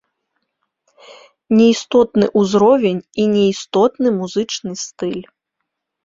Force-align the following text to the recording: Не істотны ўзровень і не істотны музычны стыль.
Не 1.57 1.65
істотны 1.73 2.25
ўзровень 2.43 3.01
і 3.23 3.25
не 3.33 3.43
істотны 3.53 4.09
музычны 4.21 4.73
стыль. 4.85 5.21